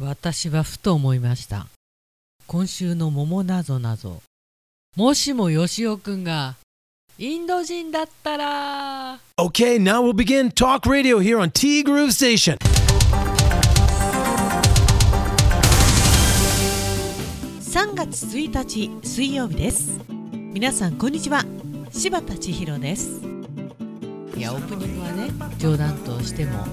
[0.00, 1.66] 私はふと思いました。
[2.46, 4.22] 今週の桃なぞなぞ。
[4.96, 6.54] もしもよしおくんが
[7.18, 9.18] インド人だったら。
[9.36, 12.56] Okay, now we'll begin Talk Radio here on T Groove Station.
[17.60, 20.00] 3月1日水曜日です。
[20.30, 21.44] 皆さんこんにちは。
[21.90, 23.20] 柴田千尋です。
[24.36, 26.64] いやオープニングはね冗談としても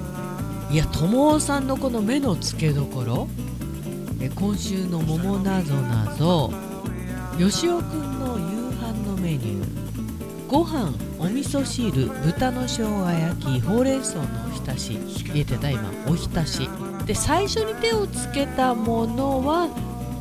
[0.76, 3.30] いや友さんのこの目の付けどころ
[4.36, 6.52] 今週の「桃なぞなぞ」
[7.40, 9.66] よしおくんの夕飯のメニュー
[10.50, 15.00] ご飯お味噌汁豚の生姜焼きほうれん草のおひたし
[15.34, 16.70] 言えてた今おひたし。
[17.06, 19.70] で最初に手をつけたものは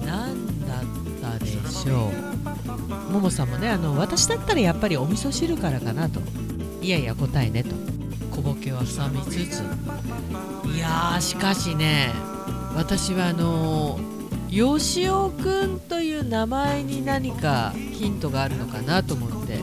[0.06, 0.82] 何だ
[1.32, 2.12] ったでしょ
[3.08, 3.12] う。
[3.12, 6.20] ももさんもねあの私だったらやっぱりお味噌汁からかなと。
[6.80, 7.74] いやいや答えねと。
[8.64, 9.60] 小ボケは挟みつつ。
[10.74, 12.12] いやーしかしね
[12.74, 14.00] 私はあの
[14.48, 19.58] よしおくんという名前に何かヒントがあるのかなと思って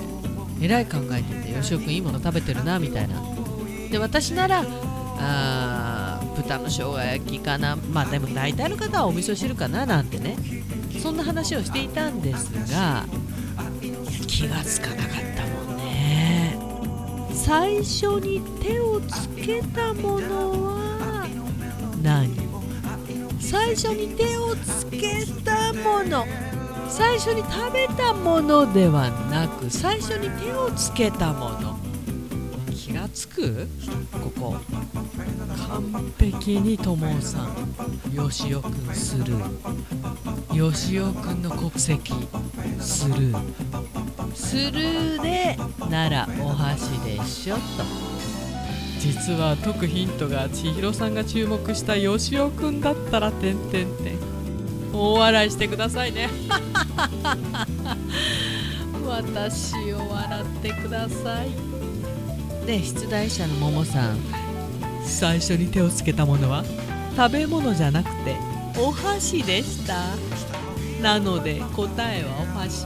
[0.62, 3.20] えらい考えててよしおくんいいもの食べてるなみたいな。
[3.90, 4.64] で私なら
[5.18, 7.76] あー豚の生姜焼きかな。
[7.76, 10.38] まあでも大体の方はお味噌汁かななんてね。
[11.02, 13.06] そんな話をしていたんですが
[14.28, 15.44] 気がつかなかった
[17.52, 21.28] 最初に手をつけたものは
[22.02, 22.34] 何？
[23.42, 26.26] 最初に手をつけたもの。
[26.88, 31.78] 最初に食べたものではなく最初に手をつけたもの。
[32.74, 33.68] 気がつく？
[34.14, 34.56] ここ。
[35.68, 37.50] 完璧にともさ
[38.10, 38.14] ん。
[38.14, 42.14] よしおくんスルーよしおくんの国籍
[42.80, 43.91] スルー
[44.34, 45.58] スルーで
[45.90, 47.62] ならお箸でしょと。
[49.00, 54.20] 実は解くヒントが千尋さんが注目したよしおくんだったらてんてんてん。
[54.94, 56.30] 大笑いしてくださいね。
[59.06, 61.50] 私を笑ってください。
[62.68, 64.19] で出題者のももさん。
[65.03, 66.63] 最初に手をつけたものは？
[67.16, 68.38] 食べ物じゃなくて
[68.80, 70.16] お箸でした。
[71.02, 72.86] なので答えはお箸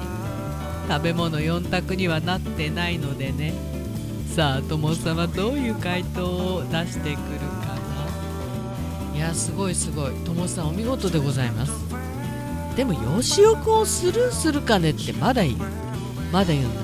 [0.88, 3.54] 食べ物4択にはなってないのでね。
[4.36, 7.16] さあともさんはどういう回答を出してくるか
[9.14, 9.18] な。
[9.18, 10.14] いやすごいすごい。
[10.26, 11.72] ともさんお見事でございます。
[12.76, 15.58] でもよしおくんをスルーするかねってまだいい
[16.34, 16.82] まだ言うんだ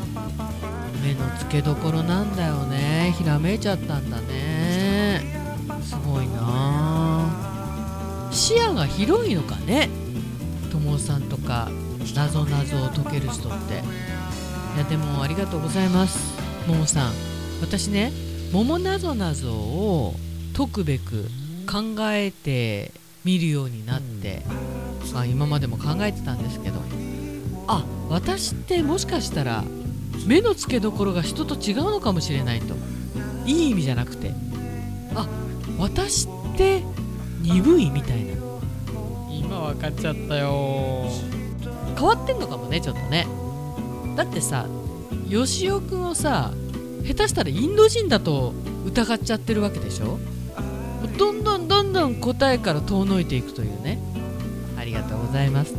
[1.03, 3.13] 目の付けどころなんだよね。
[3.17, 5.21] ひらめいちゃったんだね。
[5.83, 7.29] すごいな。
[8.31, 9.89] 視野が広いのかね。
[10.71, 11.69] ともさんとか。
[12.15, 13.83] なぞなぞを解ける人って。
[14.75, 16.17] いやでもありがとうございます。
[16.67, 17.11] ももさん。
[17.61, 18.11] 私ね
[18.51, 20.15] 桃なぞなぞを
[20.55, 21.25] 解くべく
[21.71, 22.91] 考えて
[23.23, 24.43] みるようになって、
[25.13, 26.81] まあ、今までも考えてたんですけど。
[27.67, 29.63] あ私ってもしかしたら
[30.25, 32.75] 目の付けどころが人と違うのかもしれないと。
[33.45, 34.33] いい意味じゃなくて。
[35.15, 35.27] あ
[35.77, 36.83] 私って
[37.41, 38.31] 鈍いみたいな。
[39.29, 41.09] 今分かっちゃったよ
[41.91, 43.27] 変わってんのかもねちょっとね。
[44.15, 44.67] だってさ
[45.29, 46.51] よしおくんをさ
[47.03, 48.53] 下手したらインド人だと
[48.85, 50.19] 疑っちゃってるわけでしょ？
[51.17, 53.99] どんどんどんどん答えから遠のいていくというね。
[54.77, 55.75] ありがとうございます。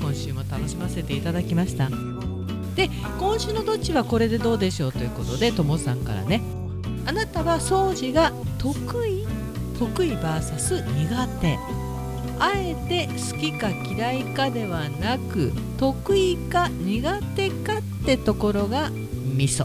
[0.00, 1.90] 今週も楽しませていただきました。
[2.74, 6.40] で今週のどっちはこれでどうでしょうということでともさんからね。
[7.04, 9.26] あなたは掃除が得意？
[9.78, 11.58] 得意 VS 苦手。
[12.42, 19.64] あえて好きか嫌いかではなく得意か苦手かってところがミソ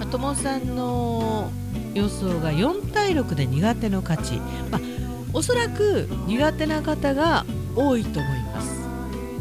[0.00, 1.52] まともさんの
[1.94, 4.40] 予想が4対6で苦手の勝ち、
[4.72, 4.80] まあ、
[5.32, 7.46] おそらく苦手な方が
[7.76, 8.76] 多いと思います。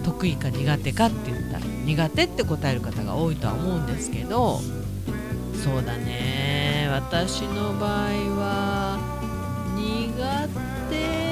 [0.03, 4.59] 得意か苦手かって言ったら苦手って答える方が多いとは思うんですけど
[5.63, 6.87] そうだね。
[6.91, 8.99] 私の場合は
[9.75, 10.47] 苦
[10.91, 11.26] 手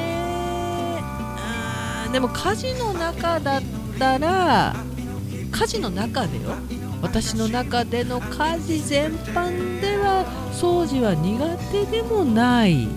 [2.16, 3.62] でも家事の中だっ
[4.00, 4.74] たら
[5.52, 6.52] 家事の中でよ。
[7.02, 10.24] 私の中での家事全般では
[10.54, 12.88] 掃除は苦手でもない。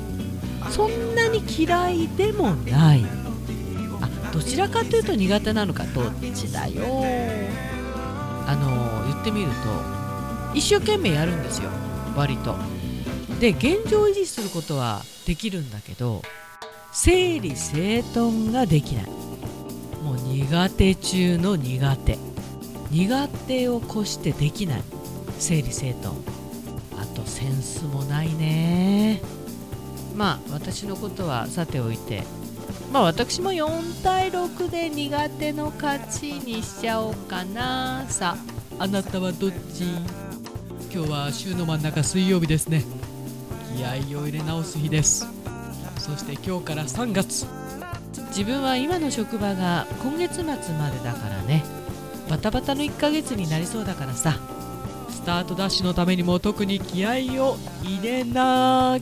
[0.71, 3.05] そんなに嫌いでもない。
[4.01, 5.83] あどちらかというと苦手なのか。
[5.87, 6.85] どっちだよ。
[8.47, 9.55] あの言ってみると
[10.55, 11.71] 一生懸命やるんですよ。
[12.15, 12.55] 割と。
[13.41, 16.23] で現状維持することはできるんだけど
[16.93, 19.05] 整理整頓ができない。
[20.03, 22.19] もう苦手中の苦手。
[22.91, 24.83] 苦手を越してできない。
[25.39, 26.17] 整理整頓。
[27.01, 29.21] あとセンスもないね。
[30.17, 32.25] まあ私のことはさておいて。
[32.93, 38.37] まあ私も4対6で苦手の勝ちにしちゃおうかなさ。
[38.79, 39.85] あなたはどっち？
[40.93, 42.83] 今日は週の真ん中水曜日ですね。
[43.77, 45.27] 気合を入れ直す日です。
[46.11, 47.47] そして今日から3月。
[48.29, 51.63] 自分は今の職場が今月末までだからね。
[52.29, 54.39] バタバタの1ヶ月になりそうだからさ。
[55.11, 58.97] スタートダッシュのためにも特に気合を入れな。
[58.97, 59.01] ん？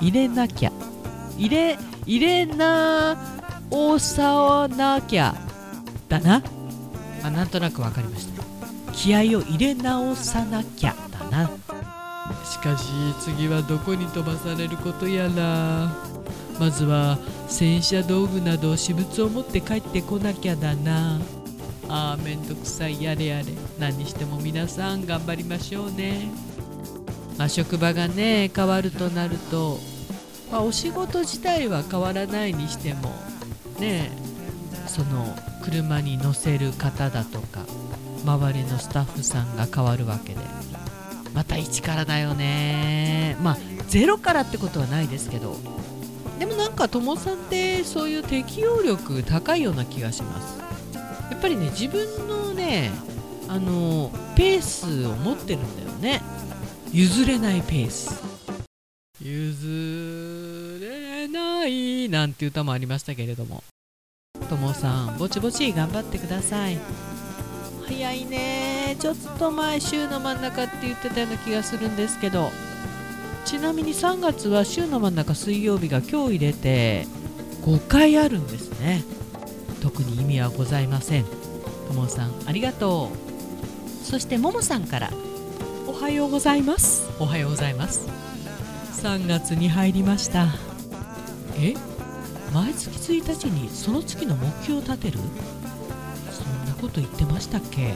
[0.00, 0.72] 入れなきゃ。
[1.36, 3.16] 入れ入れな
[3.70, 5.34] おさなきゃ。
[6.08, 6.42] だな、
[7.22, 8.42] まあ、なんとなく分かりました。
[8.92, 10.94] 気合を入れ直さなきゃ。
[11.10, 11.46] だな。
[11.48, 11.59] し
[12.60, 12.84] かし
[13.20, 15.90] 次はどこに飛ばされることやら。
[16.58, 17.18] まずは
[17.48, 21.18] 洗車道具など私物を持って帰ってこなきゃだな。
[21.88, 23.46] あーめんどくさいやれやれ。
[23.78, 26.28] 何にしても皆さん頑張りましょうね。
[27.38, 29.78] まあ職場がね変わるとなると、
[30.52, 33.14] まあ、お仕事自体は変わらないにしても
[33.78, 34.10] ね
[34.86, 37.64] その車に乗せる方だとか
[38.22, 40.69] 周りのスタッフさんが変わるわけで。
[41.34, 43.36] また一からだよね。
[43.42, 45.56] まあゼロからってことはないですけど。
[46.38, 50.58] でもなんか友さんってそういう適応力高いような気がします。
[51.30, 52.90] やっぱりね自分のね
[53.48, 56.22] あのペースを持ってるんだよね。
[56.92, 58.22] 譲れないペース。
[59.20, 63.62] 譲れないなんて歌もありましたけれども。
[64.48, 66.78] 友さんぼちぼち頑張ってください。
[67.90, 68.96] 早いね。
[69.00, 72.50] ちょっと前週の真ん中って言ってたような気がするんですけど。
[73.44, 77.06] ちなみに3月は週の真ん中水曜日が今日入れて
[77.62, 79.02] 5回あるんですね。
[79.82, 81.24] 特に意味はございません。
[81.88, 84.06] ともさんありがとう。
[84.06, 85.10] そしてももさんから。
[85.88, 87.10] おはようございます。
[87.18, 88.06] おはようございます。
[89.02, 90.46] 3月に入りました。
[91.58, 91.74] え？
[92.54, 95.18] 毎月1日にその月の目標を立てる？
[96.80, 97.92] こと言ってましたっけ？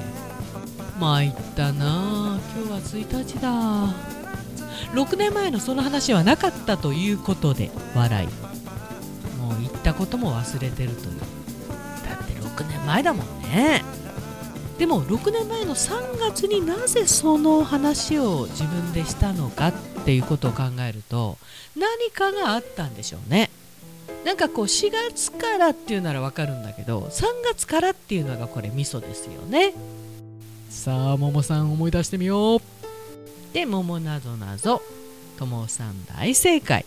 [1.01, 2.39] 参ったな。
[2.55, 3.95] 今日は1日だ。
[4.93, 8.29] 6年前のその話はなかったということで笑い。
[9.41, 11.21] もう言ったことも忘れてるという。
[11.21, 13.83] だって6年前だもんね。
[14.79, 19.73] でも6年前の3月になぜその話を自分でしたのかっ
[20.05, 21.39] ていうことを考えると
[21.77, 23.51] 何かがあったんでしょうね。
[24.25, 29.75] なんかこう4月からっていうならわかるんだけど3月からっていうのがこれミソですよね。
[30.71, 32.61] さあももさん思い出してみよう。
[33.53, 34.83] で桃なぞなぞ。
[35.39, 36.85] ともさん大正解。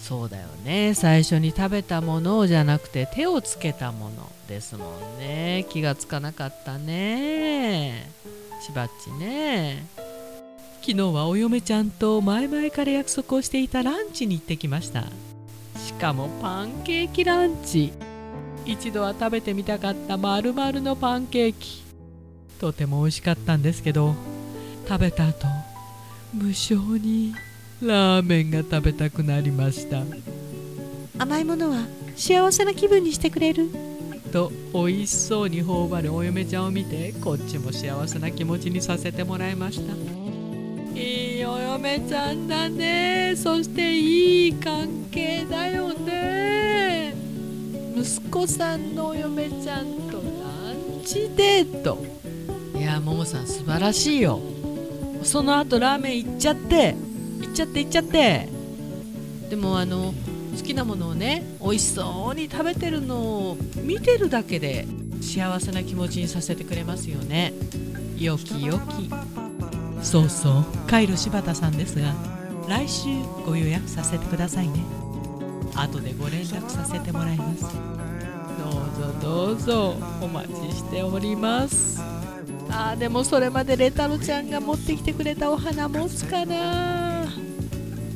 [0.00, 0.94] そうだよね。
[0.94, 4.84] 最初に食べたものじゃなくて手をつけたものですも
[5.16, 5.64] んね。
[5.70, 8.10] 気がつかなかったね。
[8.60, 9.86] しばっちね。
[10.80, 15.02] 昨日はお嫁ちゃんと前々から約束をしていたランチに行ってきました。
[15.02, 15.06] し
[16.02, 17.92] かもパンケーキランチ。
[18.66, 21.84] 一度は食べてみたかった丸々のパンケーキ。
[22.58, 24.16] とても美味しかったんですけど
[24.88, 25.46] 食べた後
[26.32, 27.34] 無性に
[27.80, 30.02] ラーメンが食べたくなりました。
[31.22, 33.70] 甘いものは幸せな気分にしてくれる？
[34.32, 39.94] と美味しそうに頬張るお嫁ちゃんを見てこっちも幸せな気持ちにさせてもらいました
[41.72, 43.34] 嫁ちゃんだね。
[43.34, 47.14] そしていい関係だよね。
[47.96, 52.04] 息子さんのお嫁ちゃんとランチデート。
[52.76, 54.40] いやももさん素晴らしいよ。
[55.22, 56.94] その後ラーメン行っちゃって。
[57.40, 58.48] 行っちゃって行っちゃって。
[59.48, 60.12] でもあの
[60.54, 64.86] 好きなものをね美味しそうに食べてるのを見てるだけで
[65.22, 67.54] 幸せな気持ちにさせてくれますよね。
[68.18, 69.41] よきよき。
[70.02, 72.12] そうそうカイロ柴田さんですが
[72.68, 73.08] 来週
[73.46, 74.84] ご予約させてくださいね。
[75.74, 77.62] 後でご連絡させてもらいます。
[77.62, 77.68] ど
[78.70, 82.00] うぞどうぞお待ちしております。
[82.70, 87.26] あーでもそれまでレタロちゃんが持ってきてくれたお花持つかな。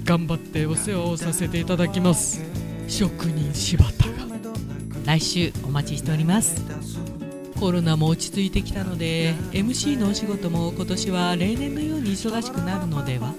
[0.05, 2.43] 頑張ってお世話をさせていただきます。
[2.89, 4.27] 職人柴田が。
[5.07, 6.61] 来週お待ちしております
[7.59, 13.35] コロナも落ち着いてきたので MC のお仕事も今年は例年のように忙しくなるのでは？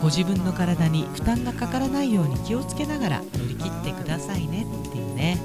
[0.00, 5.38] ご自分の体に負担がかからないように気をつけながら乗り切ってくださいねっていうね。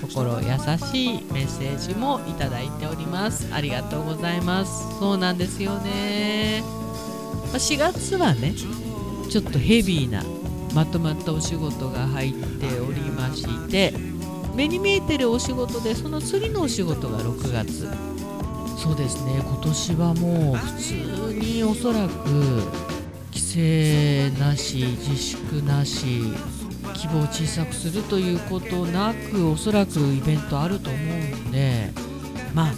[0.00, 0.46] 心優
[0.78, 3.52] しいメッセージもいただいております。
[3.54, 4.98] ありがとうございます。
[4.98, 6.62] そうなんですよね。
[7.52, 8.52] 4月はね
[9.30, 10.22] ちょっとヘビーな
[10.74, 13.94] まとまったお仕事が入っておりまして
[14.54, 17.88] 目に見えてるお仕事でその次のお仕事が6月。
[18.78, 19.40] そうですね。
[19.40, 20.94] 今年はもう普通
[21.34, 22.28] におそらく
[23.32, 26.22] 規制なし自粛なし
[26.94, 31.02] 規模を小さくするということなくおそらくイベントあると思う
[31.48, 31.90] んで
[32.54, 32.72] まあ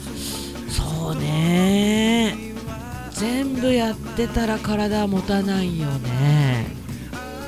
[0.69, 2.37] そうね。
[3.13, 6.67] 全部やってたら体は持たないよね。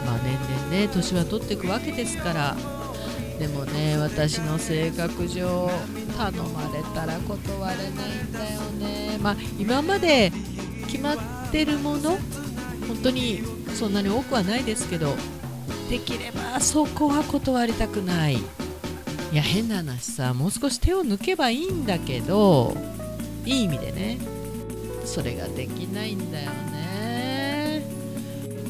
[0.06, 2.56] まあ年々ね年は取っていくわけですから。
[3.38, 5.71] でもね私の性格上
[6.16, 9.18] 頼まれたら断れないんだよね。
[9.21, 10.33] まあ今まで
[10.87, 11.16] 決まっ
[11.52, 12.18] てるもの
[12.88, 13.42] 本当に
[13.75, 15.14] そんなに多くはないですけど
[15.88, 18.38] できればそこは断りたくない。
[19.30, 22.75] いや変な話さもう少し手を抜けばいいんだけど
[23.45, 24.18] いい意味でね
[25.04, 27.85] それができないんだよね。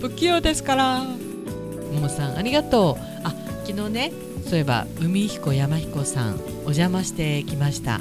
[0.01, 1.03] 不器用ですから。
[1.03, 3.03] ももさんありがとう。
[3.25, 3.35] あ
[3.69, 4.13] 昨日ね
[4.47, 8.01] そういえば海彦山彦さんお邪魔してきました、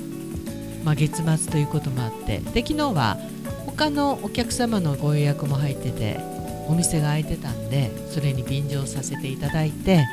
[0.86, 2.40] まあ、月末ということもあって。
[2.40, 3.18] で昨日は
[3.66, 6.22] 他のお客様のご予約も入ってて
[6.70, 10.06] お店が開いてたんでそれに便乗させていただいて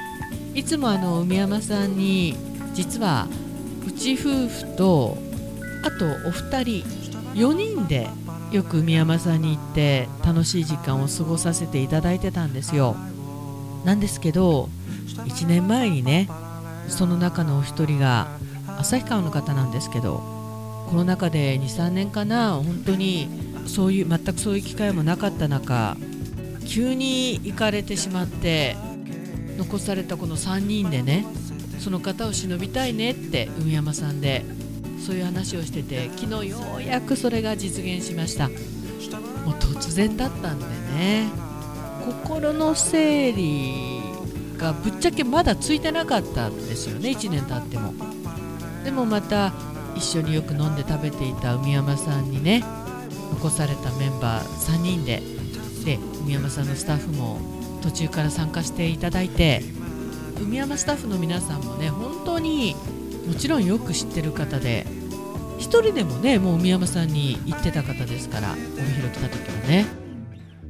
[0.55, 2.37] いつもあの海山さんに
[2.75, 3.29] 実は
[3.87, 5.17] うち夫婦と
[5.85, 6.85] あとお二人
[7.35, 8.09] 4人で
[8.51, 12.97] よく海山さんに行って楽しい時間を過ごさせていただいてたんですよ。
[13.85, 14.69] なんですけど
[15.25, 16.29] 1年前にね
[16.89, 18.29] その中のお一人が
[18.79, 20.23] 旭川の方なんですけど
[20.89, 23.29] コロナ禍で23年かな本当に
[23.67, 25.97] そういう全くそういう機会もなかった中
[26.67, 28.77] 急に行かれてしまって
[29.57, 31.27] 残されたこの3人でね
[31.79, 34.45] その方を忍びたいねって海山さんで
[35.05, 38.49] そういう話をしてて昨日ようやくそれが実現しました。
[38.49, 41.44] もう突然だったんでね。
[42.05, 44.03] 心の整理
[44.59, 47.11] がぶっちゃけまだついてなかったんですよね。
[47.11, 47.95] 1年経っても。
[48.85, 49.53] でもまた
[49.97, 52.63] 一緒によく飲んで食べていた海山さんにね
[53.33, 55.23] 残されたメンバー3人で
[55.85, 57.39] で海山さんのスタッフも
[57.83, 59.63] 途中から参加していただいて
[60.41, 62.75] 海山スタッフの皆さんもね本当に
[63.27, 64.87] もちろんよく知ってる方で
[65.59, 70.04] 1人でもねもう海山さんに行ってた方ですから帯広来た時はね。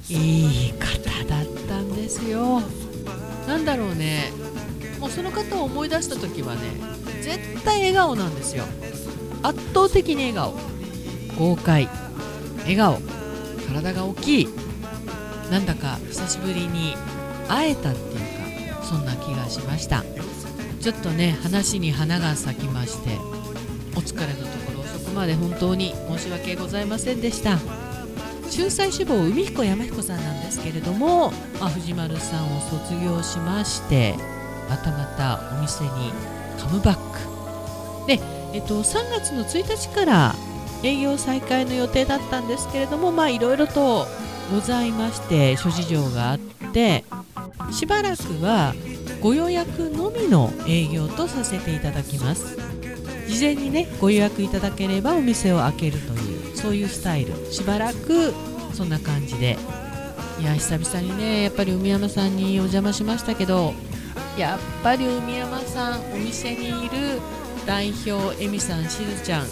[0.09, 2.61] いい方だったんですよ。
[3.47, 4.31] なんだろうね。
[4.99, 6.61] もうその方を思い出した時はね
[7.21, 8.65] 絶対笑顔なんですよ。
[9.43, 10.53] 圧倒的に笑顔。
[11.37, 11.89] 豪快。
[12.59, 12.99] 笑顔。
[13.67, 14.49] 体が大きい。
[15.51, 16.95] なんだか久しぶりに
[17.47, 20.03] 会えたっていうかそんな気がしました。
[20.81, 23.17] ちょっとね話に花が咲きまして
[23.95, 27.57] お疲れのところ遅くまで本当に申し訳ございませんでした。
[28.51, 34.15] 仲裁志望海彦山彦さんなんですけれども、まあ、藤丸さんを卒業しまして
[34.69, 36.11] またまたお店に
[36.59, 38.07] カムバック。
[38.07, 38.19] で、
[38.53, 40.35] えっと、3月の1日から
[40.83, 44.05] 営業再開の予定だったんですけれどもまあいろいろと
[44.51, 46.39] ございまして諸事情があっ
[46.73, 47.03] て
[47.71, 48.75] しばらくは
[49.21, 52.57] ご予約のみの営業とさせていただきます。
[53.27, 56.24] 事前にねご予約いただければお店を開けるという
[56.65, 57.33] そういうスタイル。
[57.51, 58.33] しばらく
[58.73, 59.55] そんな感じで。
[60.41, 63.73] いや久々にねやっぱり海山さんにお邪魔しましたけど
[64.37, 67.21] やっぱり海山さんお店にいる
[67.65, 69.45] 代表エミさんしずちゃん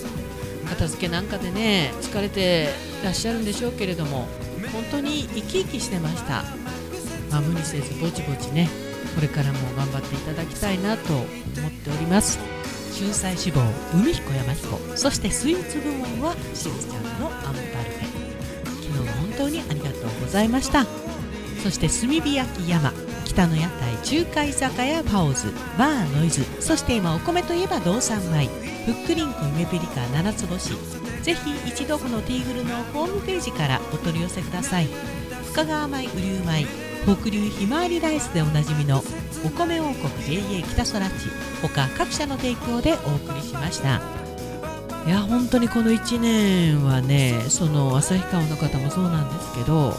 [0.68, 2.68] 片付けなんかでね疲れて
[3.02, 4.28] らっしゃるんでしょうけれども
[4.74, 6.44] 本当に生き生きしてました、
[7.32, 8.68] まあ、無理せずぼちぼちね
[9.16, 11.28] これからも頑張っていただきたいなと思っ
[11.72, 12.63] ております。
[13.00, 13.62] 仲裁志望
[13.94, 18.14] 海彦山彦そしてスイーツ部門はしずちゃんのアンパルフェ
[18.66, 20.86] 昨日は本当にありがとうございました。
[21.64, 22.92] そして炭火焼き山
[23.26, 28.48] 北の屋台中華居酒屋パオズバーノイズそして今お米といえば道産米
[28.86, 30.72] ふっくりんこ夢ピリカ七つ星。
[31.24, 34.88] ぜひ一度このティーグルのホームページからお取り寄せください。
[35.54, 39.04] 深川米雨竜米北流ひまわりライスでおなじみの
[39.46, 41.30] お米王国 JA 北空地
[41.62, 44.02] 他各社の提供でお送りしました。
[45.06, 49.90] いや本当にこの1年はねその旭川の方もそうなんですけど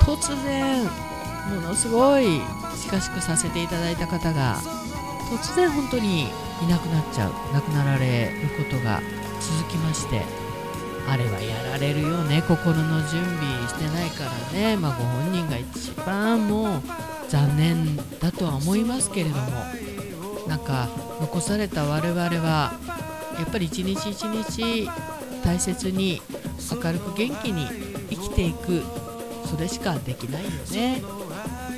[0.00, 2.40] 突然ものすごい
[2.80, 4.56] 近しくさせていただいた方が
[5.30, 9.02] 突然本当にいなくなっちゃう亡くなられることが
[9.38, 10.22] 続きまして
[11.08, 12.42] あれはやられるよね。
[12.46, 16.82] 心の準備してないからね、まあ、ご本人が一番もう
[17.28, 19.64] 残念だとは思いますけれども。
[20.48, 20.88] なんか
[21.20, 22.74] 残された我々は
[23.38, 24.90] やっぱり一日一日
[25.44, 26.20] 大切に
[26.70, 27.66] 明るく元気に
[28.10, 28.82] 生きていく。
[29.46, 31.02] それしかできないよね。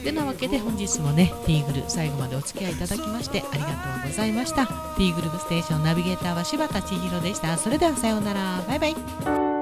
[0.04, 3.74] てなわけで本日もねティーグル最後までお付き合いいただきましてありがと
[4.06, 4.66] うございました。
[4.66, 7.56] ティーグルステーションナビゲーターは柴田千尋でした。
[7.56, 8.62] それではさようなら。
[8.68, 9.53] バイバイ。